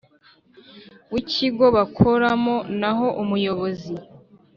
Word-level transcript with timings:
W 1.11 1.15
ikigo 1.21 1.65
bakoramo 1.75 2.55
naho 2.79 3.07
umuyobozi 3.21 3.93